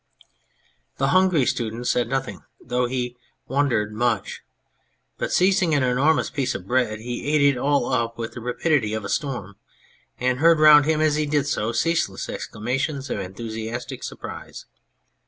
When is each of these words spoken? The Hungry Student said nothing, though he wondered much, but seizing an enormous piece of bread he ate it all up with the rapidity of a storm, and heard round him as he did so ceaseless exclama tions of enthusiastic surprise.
The 0.97 1.09
Hungry 1.09 1.45
Student 1.45 1.85
said 1.85 2.07
nothing, 2.09 2.41
though 2.59 2.87
he 2.87 3.17
wondered 3.47 3.93
much, 3.93 4.41
but 5.19 5.31
seizing 5.31 5.75
an 5.75 5.83
enormous 5.83 6.31
piece 6.31 6.55
of 6.55 6.65
bread 6.65 6.97
he 7.01 7.31
ate 7.31 7.43
it 7.43 7.55
all 7.55 7.85
up 7.93 8.17
with 8.17 8.31
the 8.33 8.41
rapidity 8.41 8.95
of 8.95 9.05
a 9.05 9.09
storm, 9.09 9.57
and 10.19 10.39
heard 10.39 10.59
round 10.59 10.85
him 10.85 11.01
as 11.01 11.17
he 11.17 11.27
did 11.27 11.45
so 11.45 11.71
ceaseless 11.71 12.25
exclama 12.29 12.79
tions 12.79 13.11
of 13.11 13.19
enthusiastic 13.19 14.03
surprise. 14.03 14.65